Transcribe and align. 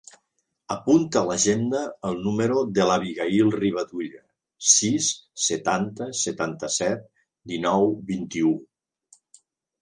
Apunta 0.75 1.19
a 1.19 1.25
l'agenda 1.31 1.81
el 2.11 2.15
número 2.27 2.63
de 2.77 2.87
l'Abigaïl 2.91 3.51
Rivadulla: 3.57 4.23
sis, 4.77 5.11
setanta, 5.49 6.09
setanta-set, 6.23 7.05
dinou, 7.53 7.87
vint-i-u. 8.11 8.57